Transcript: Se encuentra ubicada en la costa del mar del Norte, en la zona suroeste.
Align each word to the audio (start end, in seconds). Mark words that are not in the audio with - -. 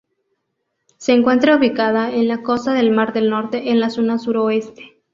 Se 0.97 1.11
encuentra 1.13 1.55
ubicada 1.57 2.09
en 2.11 2.27
la 2.27 2.41
costa 2.41 2.73
del 2.73 2.89
mar 2.89 3.13
del 3.13 3.29
Norte, 3.29 3.69
en 3.69 3.79
la 3.79 3.91
zona 3.91 4.17
suroeste. 4.17 4.97